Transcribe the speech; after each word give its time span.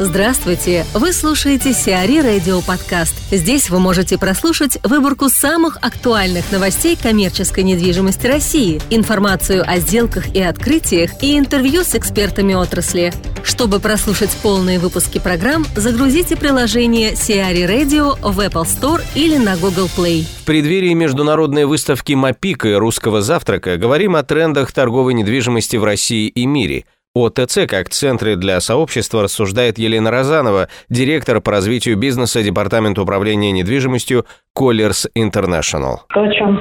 Здравствуйте! 0.00 0.84
Вы 0.92 1.12
слушаете 1.12 1.72
Сиари 1.72 2.18
Радио 2.18 2.60
Подкаст. 2.62 3.14
Здесь 3.30 3.70
вы 3.70 3.78
можете 3.78 4.18
прослушать 4.18 4.76
выборку 4.82 5.28
самых 5.28 5.78
актуальных 5.82 6.50
новостей 6.50 6.98
коммерческой 7.00 7.62
недвижимости 7.62 8.26
России, 8.26 8.80
информацию 8.90 9.62
о 9.64 9.78
сделках 9.78 10.34
и 10.34 10.42
открытиях 10.42 11.22
и 11.22 11.38
интервью 11.38 11.84
с 11.84 11.94
экспертами 11.94 12.54
отрасли. 12.54 13.12
Чтобы 13.44 13.78
прослушать 13.78 14.36
полные 14.42 14.80
выпуски 14.80 15.20
программ, 15.20 15.64
загрузите 15.76 16.36
приложение 16.36 17.14
Сиари 17.14 17.62
Radio 17.62 18.18
в 18.20 18.40
Apple 18.40 18.64
Store 18.64 19.00
или 19.14 19.36
на 19.36 19.56
Google 19.56 19.88
Play. 19.96 20.24
В 20.24 20.44
преддверии 20.44 20.94
международной 20.94 21.66
выставки 21.66 22.14
МАПИКа 22.14 22.80
русского 22.80 23.22
завтрака 23.22 23.76
говорим 23.76 24.16
о 24.16 24.24
трендах 24.24 24.72
торговой 24.72 25.14
недвижимости 25.14 25.76
в 25.76 25.84
России 25.84 26.26
и 26.26 26.46
мире– 26.46 26.84
ОТЦ 27.16 27.66
как 27.68 27.90
центре 27.90 28.34
для 28.34 28.58
сообщества 28.58 29.22
рассуждает 29.22 29.78
Елена 29.78 30.10
Розанова, 30.10 30.66
директор 30.90 31.40
по 31.40 31.52
развитию 31.52 31.96
бизнеса 31.96 32.42
Департамента 32.42 33.02
управления 33.02 33.52
недвижимостью 33.52 34.24
Colliers 34.58 35.06
International. 35.16 36.02
То, 36.12 36.22
о 36.22 36.32
чем 36.32 36.60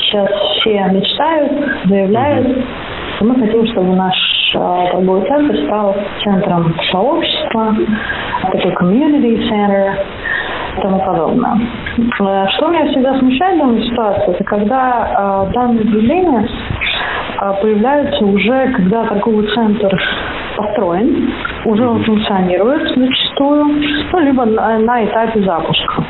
сейчас 0.00 0.28
все 0.60 0.84
мечтают, 0.92 1.88
заявляют, 1.88 2.46
мы 3.22 3.34
хотим, 3.40 3.66
чтобы 3.68 3.96
наш 3.96 4.14
а, 4.54 4.90
торговый 4.92 5.26
центр 5.28 5.56
стал 5.64 5.96
центром 6.22 6.76
сообщества, 6.92 7.74
такой 8.52 8.72
community 8.74 9.48
center 9.48 9.94
и 10.76 10.80
тому 10.82 10.98
подобное. 11.06 11.56
Э, 11.96 12.46
что 12.56 12.68
меня 12.68 12.86
всегда 12.90 13.18
смущает 13.18 13.56
в 13.56 13.58
данной 13.60 13.88
ситуации, 13.88 14.34
это 14.34 14.44
когда 14.44 15.46
э, 15.48 15.52
данное 15.54 15.84
а, 15.84 16.46
появляются 17.52 18.24
уже, 18.24 18.72
когда 18.72 19.04
торговый 19.04 19.46
центр 19.54 20.00
построен, 20.56 21.32
уже 21.64 21.86
он 21.86 22.02
функционирует 22.04 22.96
зачастую, 22.96 23.64
ну, 24.12 24.18
либо 24.20 24.44
на, 24.44 24.78
на 24.78 25.04
этапе 25.04 25.42
запуска. 25.42 26.03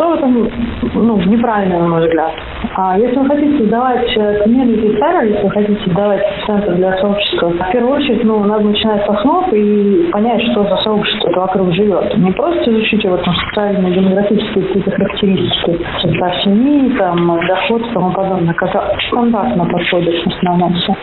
Что 0.00 0.08
в 0.08 0.14
этом 0.14 0.50
ну, 0.94 1.18
неправильно, 1.26 1.80
на 1.80 1.88
мой 1.88 2.06
взгляд? 2.06 2.32
А 2.74 2.98
если 2.98 3.18
вы 3.18 3.26
хотите 3.26 3.58
создавать 3.58 4.16
community 4.16 4.98
center, 4.98 5.28
если 5.28 5.42
вы 5.42 5.50
хотите 5.50 5.84
создавать 5.84 6.22
центр 6.46 6.74
для 6.76 6.96
сообщества, 6.96 7.50
в 7.50 7.70
первую 7.70 7.96
очередь, 7.96 8.24
ну, 8.24 8.42
надо 8.44 8.64
начинать 8.64 9.04
с 9.04 9.08
основ 9.10 9.52
и 9.52 10.08
понять, 10.10 10.40
что 10.52 10.64
за 10.64 10.76
сообщество 10.78 11.30
вокруг 11.40 11.74
живет. 11.74 12.16
Не 12.16 12.32
просто 12.32 12.70
изучить 12.70 13.04
его 13.04 13.18
там 13.18 13.34
социальные, 13.34 13.92
демографические 13.92 14.64
какие-то 14.64 14.90
характеристики, 14.90 15.86
состав 16.00 16.34
семьи, 16.44 16.96
там, 16.96 17.38
доход 17.46 17.82
и 17.82 17.92
тому 17.92 18.10
подобное, 18.12 18.54
как 18.54 18.70
стандартно 19.08 19.66
подходит 19.66 20.24
в 20.24 20.28
основном 20.28 20.72
все. 20.76 20.96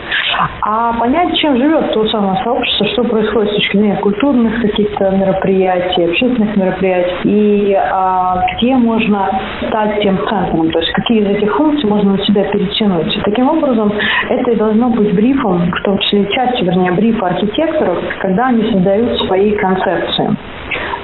А 0.62 0.92
понять, 0.94 1.36
чем 1.36 1.56
живет 1.56 1.92
то 1.92 2.04
самое 2.08 2.42
сообщество, 2.42 2.86
что 2.88 3.04
происходит 3.04 3.52
с 3.52 3.54
точки 3.54 3.76
зрения 3.76 3.96
культурных 3.96 4.60
каких-то 4.60 5.10
мероприятий, 5.10 6.04
общественных 6.04 6.56
мероприятий, 6.56 7.14
и 7.24 7.74
а, 7.74 8.44
где 8.56 8.76
можно 8.88 9.30
стать 9.68 10.00
тем 10.00 10.18
центром, 10.28 10.70
то 10.70 10.78
есть 10.80 10.92
какие 10.92 11.20
из 11.20 11.26
этих 11.36 11.54
функций 11.56 11.88
можно 11.88 12.12
на 12.12 12.24
себя 12.24 12.44
перетянуть. 12.44 13.18
Таким 13.22 13.48
образом, 13.48 13.92
это 14.30 14.50
и 14.50 14.56
должно 14.56 14.88
быть 14.88 15.14
брифом, 15.14 15.70
в 15.70 15.82
том 15.82 15.98
числе 15.98 16.26
частью, 16.32 16.66
вернее, 16.66 16.92
брифа 16.92 17.26
архитекторов, 17.26 17.98
когда 18.20 18.46
они 18.48 18.62
создают 18.72 19.18
свои 19.26 19.52
концепции. 19.52 20.36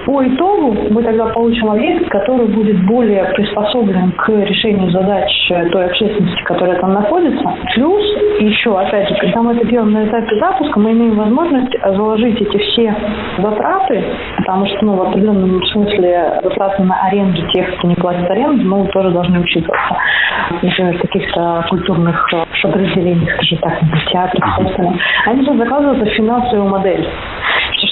По 0.04 0.22
итогу 0.26 0.76
мы 0.90 1.02
тогда 1.02 1.26
получим 1.26 1.70
объект, 1.70 2.08
который 2.10 2.46
будет 2.48 2.84
более 2.86 3.24
приспособлен 3.34 4.12
к 4.12 4.28
решению 4.28 4.90
задач 4.90 5.30
той 5.72 5.86
общественности, 5.86 6.42
которая 6.42 6.78
там 6.80 6.92
находится. 6.92 7.44
Плюс 7.74 8.02
еще, 8.40 8.78
опять 8.78 9.08
же, 9.08 9.14
когда 9.16 9.42
мы 9.42 9.54
это 9.54 9.66
делаем 9.66 9.92
на 9.92 10.06
этапе 10.06 10.38
запуска, 10.38 10.78
мы 10.78 10.92
имеем 10.92 11.16
возможность 11.16 11.72
заложить 11.82 12.40
эти 12.40 12.58
все 12.58 12.94
затраты, 13.38 14.04
потому 14.36 14.66
что 14.66 14.84
ну, 14.84 14.96
в 14.96 15.02
определенном 15.02 15.64
смысле 15.66 16.40
затраты 16.42 16.82
на 16.82 17.06
аренду 17.06 17.40
тех, 17.52 17.74
кто 17.76 17.88
не 17.88 17.94
платит 17.94 18.30
аренду, 18.30 18.64
мы 18.64 18.86
тоже 18.88 19.10
должны 19.10 19.40
учитываться. 19.40 19.96
Например, 20.50 20.96
в 20.96 21.00
каких-то 21.00 21.66
культурных 21.70 22.30
подразделениях, 22.62 23.34
скажем 23.34 23.58
так, 23.58 23.80
театрах, 24.10 24.60
они 25.26 25.44
же 25.44 25.56
заказывают 25.56 26.08
финансовую 26.10 26.68
модель. 26.68 27.08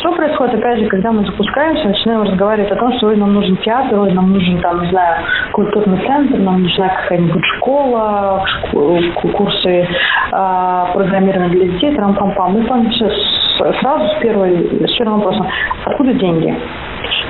Что 0.02 0.10
происходит, 0.16 0.56
опять 0.56 0.80
же, 0.80 0.86
когда 0.88 1.12
мы 1.12 1.24
запускаемся, 1.24 1.86
начинаем 1.86 2.22
разговаривать 2.22 2.72
о 2.72 2.74
том, 2.74 2.92
что 2.94 3.06
ой, 3.06 3.16
нам 3.16 3.34
нужен 3.34 3.56
театр, 3.58 4.00
ой, 4.00 4.10
нам 4.10 4.32
нужен, 4.32 4.60
там, 4.60 4.82
не 4.82 4.90
знаю, 4.90 5.24
культурный 5.52 6.04
центр, 6.04 6.38
нам 6.38 6.60
нужна 6.60 6.88
какая-нибудь 6.88 7.44
школа, 7.56 8.44
курсы 8.72 9.68
э, 9.68 9.86
программирования 10.92 11.50
для 11.50 11.68
детей, 11.68 11.94
трам-пам-пам. 11.94 12.52
Мы 12.52 12.64
там 12.64 12.90
все 12.90 13.12
сразу 13.80 14.16
с, 14.16 14.20
первой, 14.20 14.88
с 14.88 14.98
первым 14.98 15.20
вопросом, 15.20 15.46
откуда 15.84 16.12
деньги? 16.14 16.52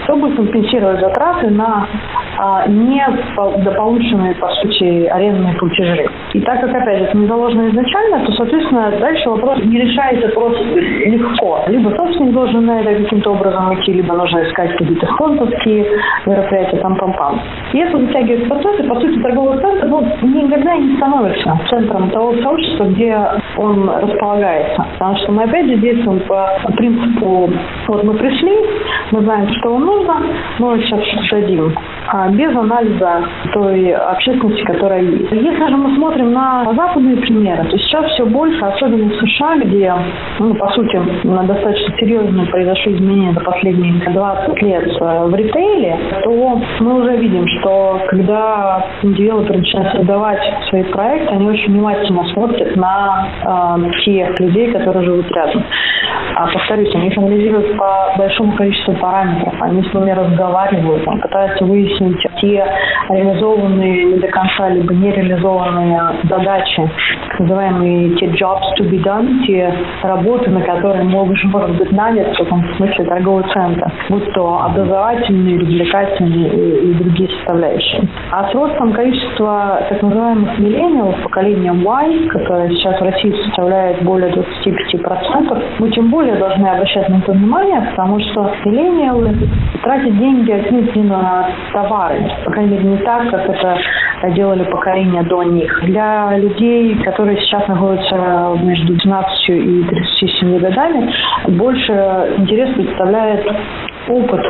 Кто 0.04 0.16
будет 0.16 0.37
компенсировать 0.37 1.00
затраты 1.00 1.50
на 1.50 1.87
а, 2.38 2.66
не 2.66 3.04
дополученные, 3.65 4.34
по 4.37 4.48
сути, 4.56 5.06
арендные 5.06 5.54
платежи. 5.54 6.06
И 6.32 6.41
так 6.41 6.60
как, 6.60 6.70
опять 6.75 6.98
же, 6.98 7.04
это 7.04 7.19
не 7.19 7.26
заложено 7.26 7.69
изначально, 7.69 8.25
то, 8.26 8.32
соответственно, 8.32 8.93
дальше 8.98 9.28
вопрос 9.28 9.59
не 9.65 9.81
решается 9.81 10.28
просто 10.28 10.65
легко. 10.65 11.65
Либо 11.69 11.91
собственник 11.91 12.32
должен 12.32 12.66
на 12.66 12.81
это 12.81 13.03
каким-то 13.03 13.32
образом 13.32 13.75
идти, 13.75 13.92
либо 13.92 14.15
нужно 14.15 14.48
искать 14.48 14.72
какие-то 14.76 15.06
спонсорские 15.15 15.87
мероприятия, 16.26 16.78
там-пам-пам. 16.78 17.41
И 17.72 17.78
это 17.78 17.98
затягивает 17.98 18.48
процесс, 18.48 18.81
и, 18.81 18.88
по 18.88 19.00
сути, 19.00 19.21
торговый 19.21 19.59
центр 19.60 19.87
ну, 19.87 20.03
никогда 20.22 20.76
не 20.76 20.97
становится 20.97 21.59
центром 21.69 22.10
того 22.10 22.34
сообщества, 22.42 22.84
где 22.84 23.16
он 23.56 23.88
располагается. 23.88 24.87
Потому 24.94 25.16
что 25.19 25.32
мы, 25.32 25.44
опять 25.44 25.66
же, 25.66 25.76
действуем 25.76 26.21
по 26.21 26.72
принципу, 26.76 27.50
вот 27.88 28.04
мы 28.04 28.15
пришли, 28.15 28.56
мы 29.10 29.21
знаем, 29.22 29.48
что 29.54 29.72
вам 29.72 29.84
нужно, 29.84 30.22
мы 30.59 30.81
сейчас 30.81 31.00
что-то 31.04 31.42
дадим. 31.42 31.72
А, 31.72 31.91
без 32.30 32.54
анализа 32.56 33.24
той 33.52 33.92
общественности, 33.92 34.62
которая 34.62 35.02
есть. 35.02 35.32
Если 35.32 35.68
же 35.68 35.76
мы 35.76 35.94
смотрим 35.96 36.32
на 36.32 36.64
западные 36.74 37.16
примеры, 37.16 37.64
то 37.64 37.78
сейчас 37.78 38.06
все 38.12 38.26
больше, 38.26 38.60
особенно 38.64 39.08
в 39.08 39.16
США, 39.20 39.56
где, 39.56 39.94
ну, 40.38 40.54
по 40.54 40.68
сути, 40.70 41.00
достаточно 41.24 41.96
серьезно 41.98 42.46
произошли 42.46 42.96
изменения 42.96 43.32
за 43.32 43.40
последние 43.40 43.94
20 44.10 44.62
лет 44.62 44.88
э, 45.00 45.24
в 45.26 45.34
ритейле, 45.34 45.98
то 46.24 46.60
мы 46.80 47.02
уже 47.02 47.16
видим, 47.16 47.46
что 47.58 48.00
когда 48.08 48.84
девелоперы 49.02 49.58
начинают 49.58 49.92
создавать 49.92 50.40
свои 50.68 50.82
проекты, 50.84 51.34
они 51.34 51.48
очень 51.48 51.72
внимательно 51.72 52.24
смотрят 52.32 52.76
на 52.76 53.28
э, 53.44 53.90
тех 54.04 54.38
людей, 54.40 54.72
которые 54.72 55.04
живут 55.04 55.30
рядом. 55.32 55.64
А 56.34 56.47
повторюсь, 56.47 56.94
они 56.94 57.09
их 57.09 57.19
анализируют 57.19 57.76
по 57.76 58.15
большому 58.16 58.53
количеству 58.56 58.94
параметров, 58.94 59.54
они 59.60 59.82
с 59.82 59.94
ними 59.94 60.10
разговаривают, 60.10 61.06
он 61.06 61.20
пытаются 61.20 61.65
выяснить 61.65 62.20
те 62.41 62.65
реализованные 63.09 64.04
не 64.04 64.19
до 64.19 64.28
конца, 64.28 64.69
либо 64.71 64.94
нереализованные 64.94 66.00
задачи, 66.25 66.91
так 67.32 67.41
называемые 67.41 68.10
те 68.16 68.26
jobs 68.26 68.62
to 68.78 68.88
be 68.91 69.03
done, 69.03 69.44
те 69.47 69.72
работы, 70.03 70.50
на 70.50 70.60
которые 70.60 71.04
может 71.04 71.76
быть 71.78 71.93
нанят, 71.93 72.34
в 72.34 72.38
каком 72.38 72.62
смысле 72.76 73.04
торговый 73.04 73.44
центр, 73.53 73.91
будь 74.10 74.32
то 74.32 74.62
образовательные, 74.65 75.59
развлекательные 75.59 76.48
и, 76.48 76.91
и 76.91 76.94
другие 76.94 77.31
составляющие. 77.38 78.09
А 78.31 78.50
с 78.50 78.54
ростом 78.54 78.92
количества 78.92 79.81
так 79.88 80.03
называемых 80.03 80.59
миллениалов, 80.59 81.22
поколения 81.22 81.72
Y, 81.72 82.28
которое 82.28 82.69
сейчас 82.71 83.00
в 83.00 83.04
России 83.04 83.34
составляет 83.47 84.03
более 84.03 84.31
25%, 84.32 85.62
мы 85.78 85.91
тем 85.91 86.10
более 86.10 86.37
должны 86.37 86.66
обращать 86.66 87.09
на 87.09 87.16
это 87.16 87.32
внимание, 87.32 87.81
потому 87.91 88.21
что 88.21 88.53
миллениалы 88.65 89.34
тратят 89.82 90.19
деньги 90.19 90.53
отнюдь 90.53 90.94
не 90.94 91.04
на 91.04 91.48
товары, 91.72 92.31
по 92.44 92.50
крайней 92.50 92.76
мере, 92.76 92.88
не 92.91 92.97
так, 92.98 93.31
как 93.31 93.48
это 93.48 93.78
делали 94.31 94.65
поколения 94.65 95.22
до 95.22 95.43
них. 95.43 95.83
Для 95.84 96.37
людей, 96.38 96.97
которые 97.03 97.38
сейчас 97.41 97.66
находятся 97.69 98.56
между 98.62 98.94
12 98.94 99.49
и 99.50 99.84
37 99.84 100.59
годами, 100.59 101.12
больше 101.49 101.93
интерес 102.38 102.75
представляет 102.75 103.47
опыт, 104.09 104.41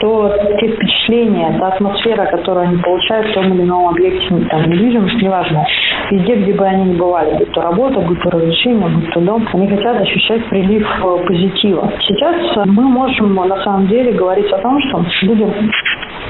то 0.00 0.34
те 0.58 0.68
впечатления, 0.68 1.56
та 1.58 1.68
атмосфера, 1.68 2.26
которую 2.26 2.68
они 2.68 2.76
получают 2.78 3.28
в 3.28 3.34
том 3.34 3.52
или 3.52 3.62
ином 3.62 3.88
объекте, 3.88 4.28
там, 4.50 4.70
недвижимость, 4.70 5.20
неважно, 5.20 5.64
везде, 6.10 6.36
где 6.36 6.54
бы 6.54 6.66
они 6.66 6.92
ни 6.92 6.96
бывали, 6.96 7.36
будь 7.38 7.52
то 7.52 7.62
работа, 7.62 8.00
будь 8.00 8.20
то 8.22 8.30
развлечение, 8.30 8.88
будь 8.88 9.10
то 9.12 9.20
дом, 9.20 9.46
они 9.52 9.68
хотят 9.68 10.00
ощущать 10.00 10.44
прилив 10.48 10.86
э, 10.86 11.26
позитива. 11.26 11.92
Сейчас 12.06 12.66
мы 12.66 12.82
можем 12.84 13.34
на 13.34 13.62
самом 13.62 13.88
деле 13.88 14.12
говорить 14.12 14.50
о 14.52 14.58
том, 14.58 14.80
что 14.88 15.04
людям 15.22 15.52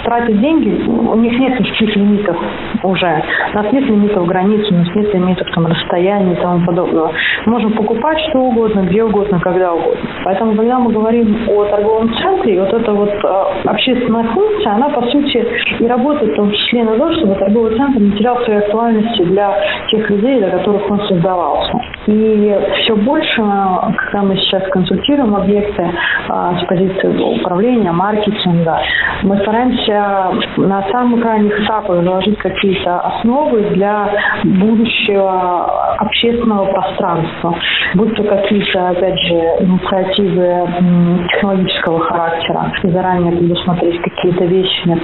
тратят 0.04 0.40
деньги, 0.40 0.82
у 0.88 1.14
них 1.16 1.38
нет 1.38 1.60
никаких 1.60 1.96
лимитов 1.96 2.36
уже. 2.82 3.22
У 3.52 3.56
нас 3.56 3.72
нет 3.72 3.84
лимитов 3.84 4.26
границ, 4.26 4.66
у 4.70 4.74
нас 4.74 4.88
нет 4.94 5.12
лимитов 5.14 5.48
там, 5.54 5.66
расстояния 5.66 6.32
и 6.32 6.36
тому 6.36 6.64
подобного. 6.64 7.12
Мы 7.46 7.52
можем 7.52 7.72
покупать 7.72 8.18
что 8.28 8.40
угодно, 8.40 8.80
где 8.80 9.04
угодно, 9.04 9.40
когда 9.40 9.74
угодно. 9.74 10.00
Поэтому, 10.24 10.54
когда 10.54 10.78
мы 10.78 10.92
говорим 10.92 11.48
о 11.48 11.64
торговом 11.64 12.14
центре, 12.14 12.60
вот 12.60 12.72
эта 12.72 12.92
вот 12.92 13.10
э, 13.10 13.68
общественная 13.68 14.24
функция, 14.24 14.72
она, 14.74 14.88
по 14.88 15.02
сути, 15.02 15.46
и 15.78 15.86
работает 15.86 16.32
в 16.32 16.36
том 16.36 16.50
числе 16.52 16.84
на 16.84 16.96
то, 16.96 17.12
чтобы 17.14 17.34
торговый 17.34 17.76
центр 17.76 18.00
не 18.00 18.12
терял 18.12 18.38
своей 18.44 18.60
актуальности 18.60 19.22
для 19.22 19.56
тех 19.88 20.08
людей, 20.10 20.38
для 20.38 20.50
которых 20.50 20.90
он 20.90 21.00
создавался. 21.06 21.72
И 22.06 22.58
все 22.82 22.96
больше, 22.96 23.36
когда 23.36 24.22
мы 24.22 24.36
сейчас 24.36 24.62
консультируем 24.70 25.36
объекты 25.36 25.90
а, 26.28 26.58
с 26.58 26.64
позиции 26.64 27.38
управления, 27.38 27.92
маркетинга, 27.92 28.80
мы 29.22 29.36
стараемся 29.38 30.30
на 30.56 30.82
самых 30.90 31.24
ранних 31.24 31.60
этапах 31.62 32.02
заложить 32.02 32.38
какие-то 32.38 33.00
основы 33.00 33.62
для 33.70 34.08
будущего 34.44 35.96
общественного 35.98 36.66
пространства. 36.72 37.54
Будь 37.94 38.14
то 38.16 38.24
какие-то, 38.24 38.88
опять 38.88 39.18
же, 39.20 39.34
инициативы 39.60 41.26
технологического 41.32 42.00
характера, 42.00 42.72
и 42.82 42.88
заранее 42.88 43.32
предусмотреть 43.36 44.00
какие-то 44.00 44.44
вещи, 44.44 44.96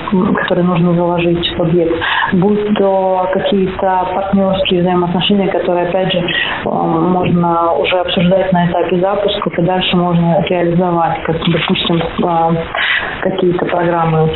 которые 0.42 0.64
нужно 0.64 0.94
заложить 0.94 1.56
в 1.56 1.62
объект, 1.62 1.94
будь 2.32 2.74
то 2.78 3.28
какие-то 3.32 4.08
партнерские 4.14 4.82
взаимоотношения, 4.82 5.48
которые, 5.48 5.88
опять 5.88 6.12
же, 6.12 6.24
можно 7.00 7.72
уже 7.74 7.96
обсуждать 7.98 8.52
на 8.52 8.70
этапе 8.70 9.00
запуска, 9.00 9.50
и 9.56 9.62
дальше 9.62 9.96
можно 9.96 10.44
реализовать, 10.48 11.22
как, 11.22 11.36
допустим, 11.36 12.00
какие-то 13.20 13.64
программы 13.66 14.30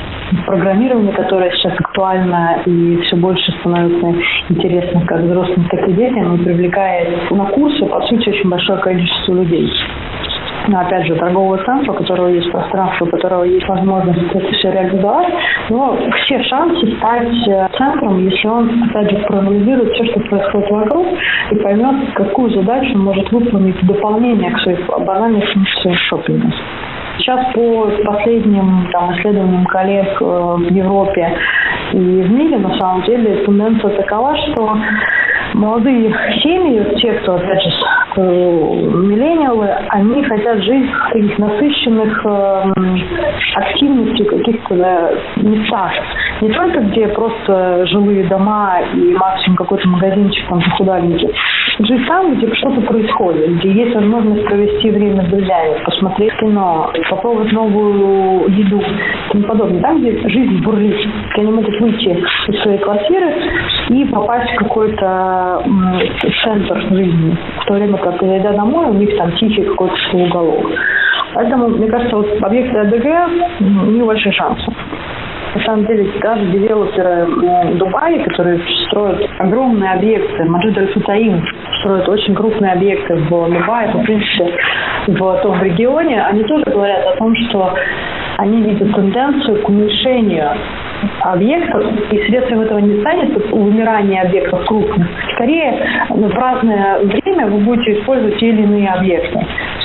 программирования, 0.46 1.12
которые 1.12 1.52
сейчас 1.52 1.72
актуальны 1.78 2.62
и 2.66 2.96
все 3.02 3.16
больше 3.16 3.52
становятся 3.60 4.14
интересны 4.48 5.04
как 5.06 5.20
взрослым, 5.20 5.68
так 5.70 5.88
и 5.88 5.92
детям, 5.92 6.34
и 6.34 6.44
привлекает 6.44 7.30
на 7.30 7.46
курсы, 7.46 7.84
по 7.86 8.00
сути, 8.02 8.28
очень 8.28 8.48
большое 8.48 8.78
количество 8.80 9.34
людей 9.34 9.70
но 10.68 10.80
опять 10.80 11.06
же, 11.06 11.16
торгового 11.16 11.58
центра, 11.64 11.92
у 11.92 11.94
которого 11.94 12.28
есть 12.28 12.50
пространство, 12.50 13.06
у 13.06 13.08
которого 13.08 13.44
есть 13.44 13.66
возможность 13.68 14.34
это 14.34 14.52
все 14.52 14.70
реализовать, 14.70 15.28
но 15.68 15.98
все 16.24 16.42
шансы 16.44 16.96
стать 16.96 17.48
э, 17.48 17.68
центром, 17.76 18.18
если 18.18 18.48
он, 18.48 18.84
опять 18.84 19.10
же, 19.10 19.18
проанализирует 19.26 19.92
все, 19.94 20.04
что 20.06 20.20
происходит 20.20 20.70
вокруг, 20.70 21.06
и 21.50 21.54
поймет, 21.56 22.12
какую 22.14 22.50
задачу 22.50 22.92
он 22.94 23.04
может 23.04 23.30
выполнить 23.32 23.80
в 23.82 23.86
дополнение 23.86 24.50
к 24.50 24.60
своей 24.60 24.78
банальной 24.86 25.42
функции 25.46 25.92
шопинга. 26.08 26.52
Сейчас 27.18 27.52
по 27.52 27.90
последним 28.04 28.88
там, 28.92 29.12
исследованиям 29.12 29.64
коллег 29.66 30.20
э, 30.20 30.24
в 30.24 30.70
Европе 30.70 31.36
и 31.92 31.98
в 31.98 32.30
мире, 32.30 32.58
на 32.58 32.78
самом 32.78 33.02
деле, 33.02 33.44
тенденция 33.44 33.90
такова, 33.90 34.36
что 34.36 34.76
молодые 35.54 36.14
семьи, 36.42 36.96
те, 37.00 37.12
кто, 37.14 37.34
опять 37.34 37.62
же, 37.62 37.70
миллениалы, 38.16 39.68
они 39.88 40.22
хотят 40.24 40.62
жить 40.62 40.90
в 40.90 41.12
таких 41.12 41.38
насыщенных 41.38 42.26
э, 42.26 42.72
активностью 43.54 44.26
каких-то 44.26 45.20
местах. 45.36 45.92
Не 46.40 46.50
только 46.50 46.80
где 46.80 47.08
просто 47.08 47.86
жилые 47.86 48.24
дома 48.24 48.80
и 48.94 49.14
максимум 49.14 49.56
какой-то 49.56 49.88
магазинчик 49.88 50.48
там 50.48 50.60
захудальники. 50.60 51.26
Жить 51.26 51.34
там, 52.06 52.34
где 52.34 52.52
что-то 52.54 52.80
происходит, 52.82 53.58
где 53.58 53.70
есть 53.70 53.94
возможность 53.94 54.44
провести 54.44 54.90
время 54.90 55.22
с 55.22 55.28
друзьями, 55.28 55.84
посмотреть 55.84 56.32
кино, 56.38 56.90
попробовать 57.08 57.52
новую 57.52 58.48
еду 58.50 58.80
и 58.80 59.32
тому 59.32 59.44
подобное. 59.44 59.80
Там, 59.80 60.00
где 60.00 60.28
жизнь 60.28 60.62
бурлит, 60.62 60.96
где 61.32 61.42
они 61.42 61.52
могут 61.52 61.80
выйти 61.80 62.22
из 62.48 62.62
своей 62.62 62.78
квартиры 62.78 63.32
и 63.88 64.04
попасть 64.06 64.52
в 64.52 64.56
какой-то 64.56 65.62
центр 66.44 66.80
жизни. 66.90 67.36
В 67.62 67.66
то 67.66 67.74
время 67.74 67.98
как, 67.98 68.20
зайдя 68.20 68.52
домой, 68.52 68.86
у 68.86 68.94
них 68.94 69.16
там 69.16 69.32
тихий 69.32 69.62
какой-то 69.62 69.96
свой 70.10 70.24
уголок. 70.24 70.66
Поэтому, 71.34 71.68
мне 71.68 71.88
кажется, 71.88 72.16
вот 72.16 72.42
объекты 72.42 72.78
АДГ 72.78 73.60
не 73.60 74.02
большие 74.02 74.32
шансы. 74.32 74.70
На 75.54 75.60
самом 75.64 75.84
деле, 75.86 76.08
даже 76.22 76.46
девелоперы 76.46 77.26
Дубая, 77.74 78.22
которые 78.22 78.60
строят 78.86 79.28
огромные 79.38 79.92
объекты, 79.92 80.44
Маджид 80.44 80.78
Аль-Футаим 80.78 81.42
строят 81.80 82.08
очень 82.08 82.34
крупные 82.34 82.72
объекты 82.72 83.14
в 83.14 83.28
Дубае, 83.28 83.88
в 83.88 84.02
принципе, 84.04 84.56
в 85.08 85.40
том 85.42 85.62
регионе, 85.62 86.22
они 86.22 86.44
тоже 86.44 86.64
говорят 86.66 87.06
о 87.06 87.16
том, 87.16 87.34
что 87.48 87.74
они 88.38 88.62
видят 88.62 88.94
тенденцию 88.94 89.62
к 89.62 89.68
уменьшению 89.68 90.50
объектов, 91.20 91.84
и 92.10 92.18
следствием 92.26 92.60
этого 92.60 92.78
не 92.78 93.00
станет 93.00 93.50
вымирание 93.50 94.22
объектов 94.22 94.64
крупных. 94.66 95.08
Скорее, 95.34 96.06
в 96.08 96.34
разное 96.34 97.00
время 97.00 97.46
вы 97.48 97.58
будете 97.58 97.98
использовать 97.98 98.38
те 98.38 98.48
или 98.48 98.62
иные 98.62 98.88
объекты. 98.88 99.40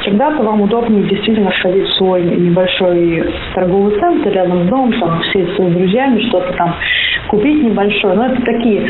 Когда-то 0.06 0.44
вам 0.44 0.62
удобнее 0.62 1.04
действительно 1.04 1.52
сходить 1.52 1.88
в 1.88 1.94
свой 1.96 2.24
небольшой 2.24 3.34
торговый 3.56 4.00
центр 4.00 4.30
рядом 4.30 4.66
с 4.66 4.70
домом, 4.70 4.94
там, 5.00 5.22
все 5.22 5.48
с 5.48 5.56
друзьями, 5.56 6.22
что-то 6.28 6.54
там 6.54 6.76
купить 7.28 7.64
небольшое. 7.64 8.16
Но 8.16 8.28
это 8.28 8.42
такие, 8.44 8.88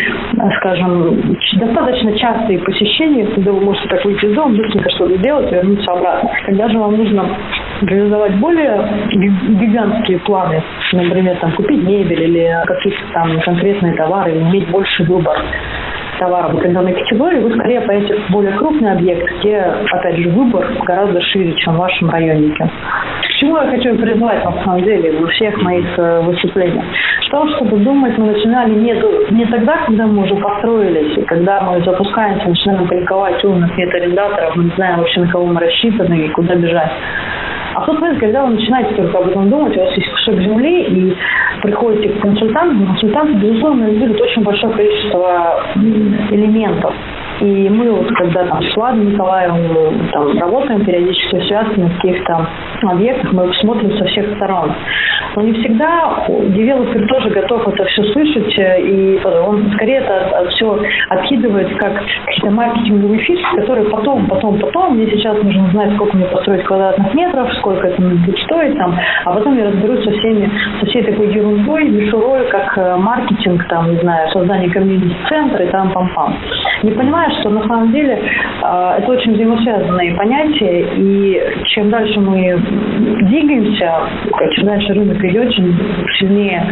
скажем, 0.57 1.37
достаточно 1.55 2.17
частые 2.17 2.59
посещения, 2.59 3.25
когда 3.25 3.51
вы 3.51 3.61
можете 3.61 3.87
так 3.89 4.03
выйти 4.05 4.25
из 4.25 4.35
дома, 4.35 4.55
быстренько 4.55 4.89
что-то 4.91 5.17
сделать 5.17 5.51
вернуться 5.51 5.91
обратно. 5.91 6.29
Когда 6.45 6.69
же 6.69 6.77
вам 6.77 6.97
нужно 6.97 7.29
реализовать 7.81 8.35
более 8.35 8.87
гигантские 9.11 10.19
планы, 10.19 10.63
например, 10.93 11.37
там, 11.37 11.51
купить 11.53 11.83
мебель 11.83 12.23
или 12.23 12.61
какие-то 12.65 13.01
там 13.13 13.39
конкретные 13.41 13.93
товары, 13.93 14.31
иметь 14.39 14.69
больше 14.69 15.03
выбор 15.03 15.37
товаров 16.19 16.53
в 16.53 16.57
определенной 16.57 16.93
категории, 16.93 17.39
вы 17.39 17.51
скорее 17.51 17.81
поедете 17.81 18.15
в 18.15 18.31
более 18.31 18.53
крупный 18.53 18.91
объект, 18.91 19.27
где, 19.39 19.57
опять 19.57 20.17
же, 20.17 20.29
выбор 20.29 20.67
гораздо 20.85 21.21
шире, 21.21 21.53
чем 21.55 21.75
в 21.75 21.77
вашем 21.77 22.09
районике. 22.09 22.69
К 23.21 23.27
чему 23.39 23.57
я 23.57 23.69
хочу 23.69 23.95
призвать, 23.95 24.43
на 24.43 24.63
самом 24.63 24.83
деле, 24.83 25.19
во 25.19 25.27
всех 25.27 25.61
моих 25.61 25.85
э, 25.97 26.21
выступлениях? 26.21 26.85
В 27.27 27.29
том, 27.29 27.49
чтобы 27.55 27.77
думать 27.77 28.17
мы 28.17 28.27
начинали 28.27 28.73
не, 28.75 28.93
не 29.31 29.45
тогда, 29.45 29.77
когда 29.85 30.07
мы 30.07 30.23
уже 30.23 30.35
построились, 30.35 31.17
и 31.17 31.21
когда 31.23 31.61
мы 31.61 31.83
запускаемся, 31.83 32.47
начинаем 32.47 32.87
паниковать 32.87 33.43
умных 33.43 33.77
метарендаторов, 33.77 34.55
мы 34.55 34.65
не 34.65 34.71
знаем 34.71 34.99
вообще, 34.99 35.21
на 35.21 35.27
кого 35.27 35.45
мы 35.45 35.59
рассчитаны 35.59 36.13
и 36.25 36.29
куда 36.29 36.55
бежать. 36.55 36.91
А 37.75 37.81
в 37.81 37.85
тот 37.87 37.99
когда 38.19 38.45
вы 38.45 38.53
начинаете 38.53 38.95
только 38.95 39.17
об 39.17 39.27
этом 39.27 39.49
думать, 39.49 39.75
у 39.75 39.81
вас 39.81 39.97
есть 39.97 40.09
кусок 40.25 40.41
земли, 40.41 40.83
и 40.83 41.15
приходите 41.61 42.09
к 42.09 42.21
консультанту, 42.21 42.85
консультант, 42.85 43.37
безусловно, 43.37 43.85
анализирует 43.85 44.21
очень 44.21 44.43
большое 44.43 44.73
количество 44.73 45.63
элементов. 46.31 46.93
И 47.41 47.69
мы 47.69 47.91
вот, 47.91 48.07
когда 48.15 48.45
там 48.45 48.63
с 48.63 48.75
Владом 48.75 49.11
Николаевым 49.11 50.09
там, 50.11 50.37
работаем 50.39 50.85
периодически 50.85 51.41
связаны 51.47 51.87
на 51.87 51.89
каких-то 51.95 52.47
объектах, 52.83 53.33
мы 53.33 53.53
смотрим 53.55 53.97
со 53.97 54.05
всех 54.05 54.35
сторон. 54.35 54.71
Но 55.35 55.41
не 55.41 55.53
всегда 55.53 56.25
девелопер 56.29 57.07
тоже 57.07 57.29
готов 57.29 57.67
это 57.67 57.83
все 57.85 58.03
слышать, 58.13 58.57
э, 58.57 58.81
и 58.81 59.19
он 59.23 59.69
скорее 59.73 59.97
это 59.97 60.47
все 60.51 60.79
откидывает 61.09 61.75
как 61.77 62.01
какие-то 62.25 62.51
маркетинговые 62.51 63.19
фишки, 63.19 63.55
которые 63.57 63.89
потом, 63.89 64.27
потом, 64.27 64.57
потом, 64.59 64.95
мне 64.95 65.07
сейчас 65.07 65.41
нужно 65.43 65.69
знать, 65.71 65.93
сколько 65.95 66.15
мне 66.15 66.25
построить 66.27 66.63
квадратных 66.63 67.13
метров, 67.13 67.53
сколько 67.55 67.87
это 67.87 68.01
будет 68.01 68.39
стоить, 68.39 68.77
там, 68.77 68.95
а 69.25 69.33
потом 69.33 69.57
я 69.57 69.65
разберусь 69.65 70.05
со 70.05 70.11
всеми, 70.11 70.49
со 70.79 70.85
всей 70.85 71.03
такой 71.03 71.33
ерундой, 71.33 71.89
мишурой, 71.89 72.47
как 72.47 72.77
э, 72.77 72.95
маркетинг, 72.95 73.67
там, 73.67 73.91
не 73.91 73.99
знаю, 73.99 74.29
создание 74.31 74.69
комьюнити-центра 74.71 75.65
и 75.65 75.69
там 75.69 75.91
пам-пам. 75.91 76.33
Не 76.83 76.91
понимаю, 76.91 77.29
что 77.41 77.49
на 77.49 77.67
самом 77.67 77.91
деле 77.91 78.13
э, 78.13 78.95
это 78.99 79.11
очень 79.11 79.33
взаимосвязанные 79.33 80.15
понятия, 80.15 80.87
и 80.95 81.41
чем 81.73 81.89
дальше 81.89 82.21
мы 82.21 82.57
двигаемся, 83.21 84.07
чем 84.55 84.65
дальше 84.65 84.93
рынок 84.93 85.24
идет, 85.27 85.51
чем 85.53 85.77
сильнее 86.19 86.63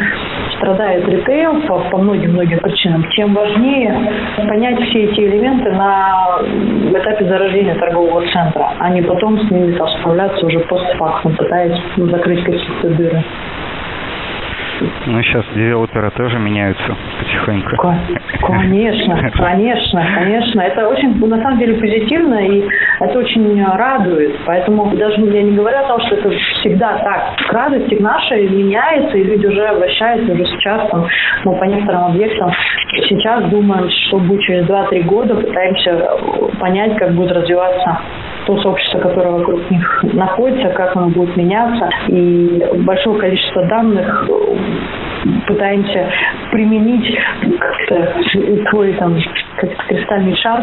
страдает 0.57 1.07
ритейл 1.07 1.61
по, 1.61 1.79
по 1.89 1.97
многим-многим 1.97 2.59
причинам, 2.59 3.05
тем 3.11 3.33
важнее 3.33 3.95
понять 4.37 4.79
все 4.89 5.03
эти 5.03 5.21
элементы 5.21 5.71
на 5.71 6.39
этапе 6.93 7.25
зарождения 7.25 7.75
торгового 7.75 8.25
центра, 8.31 8.73
а 8.79 8.89
не 8.89 9.01
потом 9.01 9.39
с 9.39 9.51
ними 9.51 9.77
справляться 9.99 10.45
уже 10.45 10.59
постфактум, 10.59 11.35
пытаясь 11.35 11.79
закрыть 11.97 12.43
какие-то 12.43 12.89
дыры. 12.89 13.23
Ну, 15.05 15.21
сейчас 15.21 15.45
девелоперы 15.55 16.09
тоже 16.11 16.39
меняются 16.39 16.95
потихоньку. 17.19 17.77
Конечно, 18.41 19.31
конечно, 19.33 20.05
конечно. 20.15 20.61
Это 20.61 20.87
очень, 20.87 21.15
на 21.25 21.41
самом 21.41 21.59
деле, 21.59 21.75
позитивно, 21.75 22.45
и 22.45 22.63
это 22.99 23.19
очень 23.19 23.63
радует. 23.63 24.35
Поэтому 24.45 24.95
даже 24.95 25.21
я 25.21 25.43
не 25.43 25.51
говорю 25.51 25.77
о 25.77 25.87
том, 25.87 26.01
что 26.01 26.15
это 26.15 26.29
всегда 26.29 26.97
так. 26.99 27.51
Радость 27.51 27.99
наша 27.99 28.35
меняется, 28.35 29.17
и 29.17 29.23
люди 29.23 29.45
уже 29.45 29.63
обращаются 29.65 30.33
уже 30.33 30.45
сейчас 30.45 30.89
там, 30.89 31.07
ну, 31.43 31.55
по 31.55 31.63
некоторым 31.65 32.05
объектам. 32.05 32.51
Сейчас 33.09 33.43
думаем, 33.49 33.89
что 34.07 34.19
будет 34.19 34.41
через 34.41 34.65
2-3 34.65 35.03
года, 35.03 35.35
пытаемся 35.35 36.09
понять, 36.59 36.97
как 36.97 37.13
будет 37.13 37.31
развиваться 37.31 37.99
то 38.45 38.61
сообщество, 38.61 38.99
которое 38.99 39.31
вокруг 39.31 39.69
них 39.71 40.03
находится, 40.13 40.69
как 40.69 40.95
оно 40.95 41.09
будет 41.09 41.35
меняться. 41.37 41.89
И 42.07 42.63
большое 42.83 43.19
количество 43.19 43.65
данных 43.65 44.29
пытаемся 45.47 46.09
применить 46.51 47.17
свой 48.69 48.93
там 48.93 49.17
как 49.57 49.69
кристальный 49.87 50.35
шар 50.37 50.61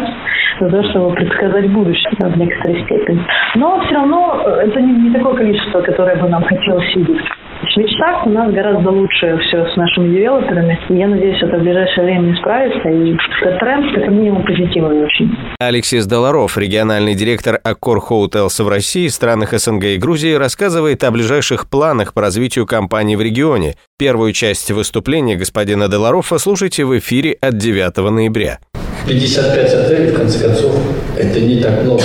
для 0.61 0.69
того, 0.69 0.83
чтобы 0.85 1.15
предсказать 1.15 1.71
будущее 1.71 2.11
в 2.19 2.37
некоторой 2.37 2.83
степени. 2.85 3.25
Но 3.55 3.81
все 3.81 3.95
равно 3.95 4.43
это 4.63 4.81
не, 4.81 4.93
не 4.93 5.11
такое 5.11 5.35
количество, 5.35 5.81
которое 5.81 6.17
бы 6.17 6.29
нам 6.29 6.43
хотелось 6.45 6.95
видеть. 6.95 7.21
В 7.63 7.77
мечтах 7.77 8.27
у 8.27 8.31
нас 8.31 8.51
гораздо 8.53 8.91
лучше 8.91 9.39
все 9.39 9.67
с 9.67 9.77
нашими 9.77 10.15
девелоперами. 10.15 10.79
Я 10.89 11.09
надеюсь, 11.09 11.43
это 11.43 11.59
в 11.59 11.61
ближайшее 11.61 12.05
время 12.07 12.35
исправится. 12.35 12.89
И 12.89 13.15
этот 13.43 13.61
тренд, 13.61 13.95
как 13.95 14.09
минимум, 14.09 14.45
позитивный 14.45 15.05
очень. 15.05 15.31
Алексис 15.59 16.07
Доларов, 16.07 16.57
региональный 16.57 17.15
директор 17.15 17.61
Аккор 17.63 17.99
Hotels 17.99 18.65
в 18.65 18.69
России, 18.69 19.09
странах 19.09 19.53
СНГ 19.53 19.85
и 19.85 19.99
Грузии, 19.99 20.35
рассказывает 20.35 21.05
о 21.05 21.11
ближайших 21.11 21.69
планах 21.69 22.15
по 22.15 22.23
развитию 22.23 22.67
компании 22.67 23.15
в 23.15 23.21
регионе. 23.21 23.75
Первую 23.99 24.33
часть 24.33 24.71
выступления 24.71 25.37
господина 25.37 25.89
Доларова 25.89 26.39
слушайте 26.39 26.87
в 26.87 26.99
эфире 26.99 27.37
от 27.43 27.59
9 27.59 27.97
ноября. 28.11 28.59
55 29.07 29.75
отелей, 29.75 30.13
в 30.13 30.17
конце 30.17 30.47
концов, 30.47 30.77
это 31.19 31.41
не 31.41 31.61
так 31.61 31.83
много. 31.83 32.03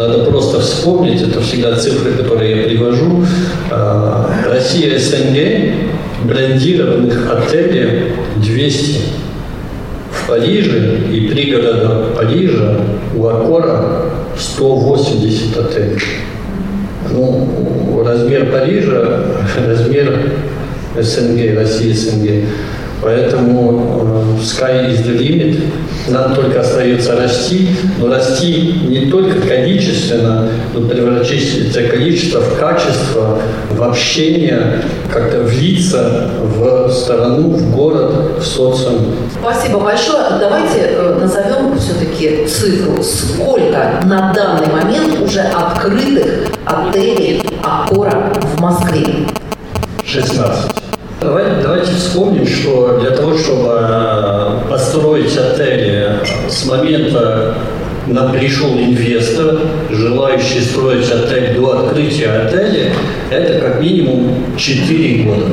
Надо 0.00 0.24
просто 0.24 0.60
вспомнить, 0.60 1.20
это 1.20 1.42
всегда 1.42 1.76
цифры, 1.76 2.12
которые 2.12 2.56
я 2.56 2.68
привожу. 2.68 3.22
А, 3.70 4.30
Россия 4.50 4.98
СНГ, 4.98 5.74
брендированных 6.24 7.30
отелей 7.30 8.12
200. 8.36 9.00
В 10.10 10.26
Париже 10.26 11.00
и 11.12 11.28
пригорода 11.28 12.14
Парижа 12.16 12.80
у 13.14 13.26
Аккора 13.26 14.06
180 14.38 15.58
отелей. 15.58 16.00
Ну, 17.12 18.02
размер 18.02 18.50
Парижа, 18.50 19.26
размер 19.68 20.32
СНГ, 20.98 21.56
России 21.56 21.92
СНГ. 21.92 22.46
Поэтому 23.02 24.36
э, 24.38 24.42
sky 24.42 24.90
is 24.90 25.04
the 25.04 25.18
limit. 25.18 25.60
Нам 26.10 26.34
только 26.34 26.60
остается 26.60 27.16
расти, 27.16 27.68
но 27.98 28.08
расти 28.08 28.80
не 28.88 29.10
только 29.10 29.40
количественно, 29.40 30.48
но 30.74 30.88
превратить 30.88 31.70
это 31.70 31.88
количество 31.88 32.40
в 32.40 32.58
качество, 32.58 33.38
в 33.70 33.82
общение, 33.82 34.82
как-то 35.12 35.42
влиться 35.42 36.30
в 36.42 36.90
сторону, 36.90 37.50
в 37.50 37.74
город, 37.74 38.12
в 38.38 38.42
социум. 38.42 39.14
Спасибо 39.40 39.78
большое. 39.78 40.24
Давайте 40.40 40.78
э, 40.80 41.18
назовем 41.20 41.78
все-таки 41.78 42.44
цифру. 42.46 43.00
Сколько 43.02 44.00
на 44.04 44.32
данный 44.32 44.66
момент 44.66 45.20
уже 45.20 45.40
открытых 45.40 46.48
отелей 46.64 47.40
Аккора 47.62 48.32
в 48.42 48.60
Москве? 48.60 49.06
16. 50.04 50.72
Давайте, 51.20 51.59
давайте 51.80 51.98
вспомним, 51.98 52.46
что 52.46 52.98
для 53.00 53.10
того, 53.10 53.36
чтобы 53.36 53.78
э, 53.80 54.60
построить 54.68 55.36
отели 55.36 56.18
с 56.48 56.66
момента 56.66 57.54
нам 58.06 58.32
пришел 58.32 58.70
инвестор, 58.78 59.60
желающий 59.90 60.60
строить 60.60 61.10
отель 61.10 61.54
до 61.54 61.78
открытия 61.78 62.28
отеля, 62.30 62.92
это 63.30 63.60
как 63.60 63.80
минимум 63.80 64.56
4 64.56 65.22
года. 65.22 65.46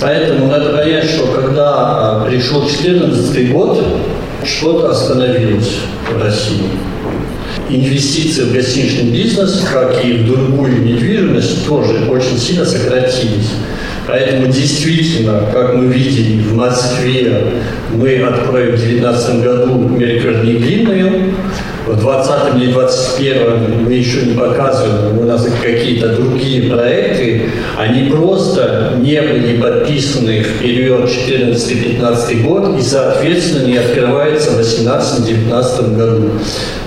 Поэтому 0.00 0.46
надо 0.46 0.76
понять, 0.76 1.04
что 1.04 1.26
когда 1.26 2.24
э, 2.24 2.30
пришел 2.30 2.62
2014 2.62 3.52
год, 3.52 3.84
что-то 4.44 4.90
остановилось 4.90 5.76
в 6.12 6.22
России. 6.22 6.62
Инвестиции 7.68 8.42
в 8.42 8.52
гостиничный 8.52 9.10
бизнес, 9.10 9.64
как 9.72 10.04
и 10.04 10.12
в 10.14 10.26
другую 10.26 10.82
недвижимость, 10.82 11.66
тоже 11.66 12.04
очень 12.10 12.38
сильно 12.38 12.64
сократились. 12.64 13.50
Поэтому 14.06 14.46
действительно, 14.46 15.42
как 15.52 15.74
мы 15.74 15.86
видели 15.86 16.42
в 16.42 16.54
Москве, 16.54 17.52
мы 17.92 18.16
откроем 18.16 18.76
в 18.76 18.78
2019 18.78 19.42
году 19.42 19.88
Меркер 19.88 20.40
длинную, 20.40 21.34
в 21.90 22.00
20 22.00 22.56
или 22.56 22.72
21 22.72 23.84
мы 23.84 23.92
еще 23.92 24.22
не 24.22 24.34
показываем, 24.34 25.18
у 25.18 25.24
нас 25.24 25.46
какие-то 25.62 26.14
другие 26.14 26.70
проекты, 26.70 27.50
они 27.76 28.10
просто 28.10 28.92
не 28.98 29.20
были 29.20 29.60
подписаны 29.60 30.42
в 30.42 30.62
период 30.62 31.08
14-15 31.08 32.42
год 32.42 32.78
и, 32.78 32.82
соответственно, 32.82 33.66
не 33.66 33.78
открываются 33.78 34.50
в 34.50 34.60
18-19 34.60 35.96
году. 35.96 36.30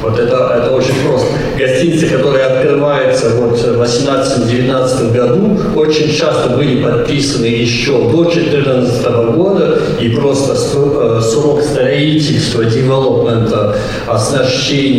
Вот 0.02 0.20
это, 0.20 0.62
это 0.62 0.72
очень 0.72 0.96
просто. 1.08 1.28
Гостиницы, 1.58 2.08
которые 2.08 2.46
открываются 2.46 3.30
вот 3.30 3.58
в 3.58 3.82
18-19 3.82 5.14
году, 5.14 5.60
очень 5.76 6.14
часто 6.14 6.50
были 6.50 6.84
подписаны 6.84 7.46
еще 7.46 7.94
до 8.12 8.24
2014 8.24 9.06
года, 9.36 9.80
и 10.02 10.10
просто 10.10 10.54
э, 10.54 11.22
срок 11.22 11.62
строительства, 11.62 12.66
девелопмента, 12.66 13.78
оснащения, 14.06 14.93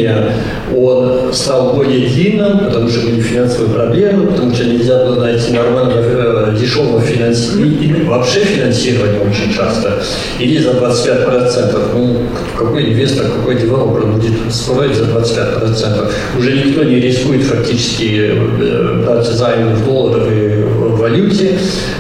он 0.77 1.33
стал 1.33 1.75
более 1.75 2.09
длинным, 2.09 2.59
потому 2.67 2.89
что 2.89 3.07
были 3.07 3.21
финансовые 3.21 3.75
проблемы, 3.75 4.27
потому 4.29 4.55
что 4.55 4.65
нельзя 4.65 5.05
было 5.05 5.21
найти 5.25 5.53
нормального 5.53 6.01
э, 6.01 6.57
дешевого 6.59 7.01
финансирования, 7.01 8.05
вообще 8.05 8.41
финансирование 8.41 9.21
очень 9.21 9.55
часто, 9.55 10.03
или 10.39 10.59
за 10.59 10.71
25%. 10.71 11.79
Ну, 11.95 12.23
какой 12.59 12.93
инвестор, 12.93 13.27
какой 13.27 13.57
девелопер 13.57 14.07
будет 14.07 14.53
строить 14.53 14.97
за 14.97 15.05
25%? 15.05 16.11
Уже 16.39 16.53
никто 16.53 16.85
не 16.85 16.97
рискует 17.01 17.43
фактически 17.43 18.33
э, 18.33 19.05
брать 19.05 19.27
займы 19.27 19.75
в 19.75 19.85
долларах 19.85 20.29
и 20.31 20.65
валюте, 21.05 21.59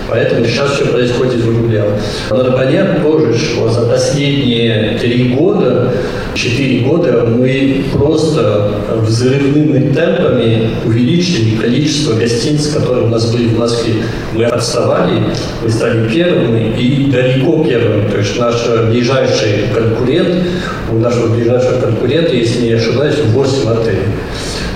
поэтому 0.08 0.44
сейчас 0.46 0.72
все 0.72 0.86
происходит 0.86 1.42
в 1.42 1.48
рублях. 1.48 1.86
Надо 2.30 2.52
понять 2.52 3.02
тоже, 3.02 3.36
что 3.36 3.68
за 3.68 3.82
последние 3.82 4.98
три 4.98 5.34
года, 5.34 5.92
четыре 6.34 6.80
года 6.86 7.24
мы 7.26 7.84
просто 7.92 8.70
взрывными 9.02 9.92
темпами 9.92 10.70
увеличили 10.84 11.56
количество 11.56 12.14
гостиниц, 12.14 12.68
которые 12.68 13.06
у 13.06 13.08
нас 13.08 13.32
были 13.32 13.48
в 13.48 13.58
Москве. 13.58 13.94
Мы 14.32 14.44
отставали, 14.44 15.22
мы 15.62 15.70
стали 15.70 16.08
первыми 16.08 16.74
и 16.78 17.10
далеко 17.10 17.64
первыми. 17.64 18.08
То 18.10 18.18
есть 18.18 18.38
наш 18.38 18.54
ближайший 18.90 19.68
конкурент, 19.74 20.44
у 20.92 20.96
нашего 20.96 21.34
ближайшего 21.34 21.80
конкурента, 21.80 22.34
если 22.34 22.66
не 22.66 22.72
ошибаюсь, 22.72 23.16
8 23.32 23.68
отелей. 23.70 23.98